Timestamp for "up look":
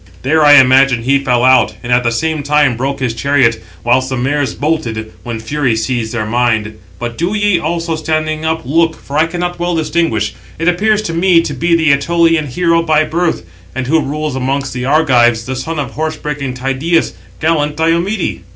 8.43-8.95